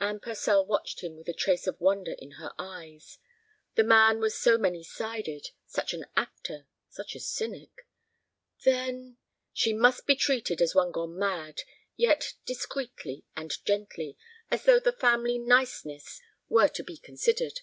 Anne 0.00 0.18
Purcell 0.20 0.64
watched 0.64 1.02
him 1.02 1.16
with 1.16 1.28
a 1.28 1.34
trace 1.34 1.66
of 1.66 1.78
wonder 1.78 2.12
in 2.12 2.30
her 2.40 2.50
eyes. 2.58 3.18
The 3.74 3.84
man 3.84 4.20
was 4.20 4.34
so 4.34 4.56
many 4.56 4.82
sided, 4.82 5.50
such 5.66 5.92
an 5.92 6.06
actor, 6.16 6.66
such 6.88 7.14
a 7.14 7.20
cynic. 7.20 7.86
"Then—" 8.64 9.18
"She 9.52 9.74
must 9.74 10.06
be 10.06 10.16
treated 10.16 10.62
as 10.62 10.74
one 10.74 10.92
gone 10.92 11.18
mad, 11.18 11.60
yet 11.94 12.32
discreetly 12.46 13.26
and 13.36 13.52
gently, 13.66 14.16
as 14.50 14.64
though 14.64 14.80
the 14.80 14.92
family 14.92 15.36
niceness 15.36 16.22
were 16.48 16.68
to 16.68 16.82
be 16.82 16.96
considered. 16.96 17.60